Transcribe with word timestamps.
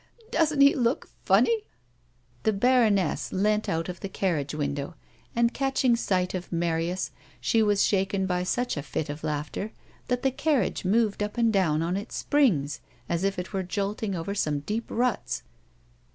Does 0.31 0.49
doesu't 0.51 0.63
he 0.63 0.73
look 0.75 1.05
fun 1.21 1.45
funny 1.45 1.51
l" 1.57 1.61
The 2.41 2.53
baroness 2.53 3.31
leant 3.31 3.69
out 3.69 3.87
of 3.87 3.99
the 3.99 4.09
carriage 4.09 4.55
window, 4.55 4.95
and, 5.35 5.53
catch 5.53 5.85
ing 5.85 5.95
sight 5.95 6.33
of 6.33 6.51
Marius, 6.51 7.11
she 7.39 7.61
was 7.61 7.85
shaken 7.85 8.25
by 8.25 8.41
such 8.41 8.75
a 8.77 8.81
fit 8.81 9.11
of 9.11 9.21
laiaghter 9.21 9.69
that 10.07 10.23
the 10.23 10.31
carriage 10.31 10.83
moved 10.83 11.21
up 11.21 11.37
and 11.37 11.53
down 11.53 11.83
on 11.83 11.95
its 11.97 12.15
springs 12.15 12.79
as 13.07 13.23
if 13.23 13.37
it 13.37 13.53
were 13.53 13.61
jolting 13.61 14.15
over 14.15 14.33
some 14.33 14.61
deep 14.61 14.89
ruts. 14.89 15.43